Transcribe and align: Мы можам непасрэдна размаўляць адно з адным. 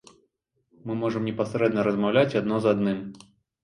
Мы 0.85 0.91
можам 1.03 1.29
непасрэдна 1.31 1.87
размаўляць 1.91 2.37
адно 2.45 2.55
з 2.67 2.77
адным. 2.77 3.11